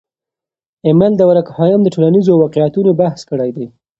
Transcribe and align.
امیل 0.89 1.13
دورکهایم 1.21 1.79
د 1.83 1.87
ټولنیزو 1.95 2.33
واقعیتونو 2.43 2.91
بحث 3.01 3.21
کړی 3.29 3.49
دی. 3.57 3.65